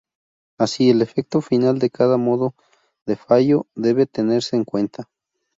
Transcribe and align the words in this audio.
Así, 0.57 0.89
el 0.89 1.03
efecto 1.03 1.41
final 1.41 1.77
de 1.77 1.91
cada 1.91 2.17
modo 2.17 2.55
de 3.05 3.15
fallo 3.17 3.67
debe 3.75 4.07
tenerse 4.07 4.55
en 4.55 4.63
cuenta. 4.63 5.07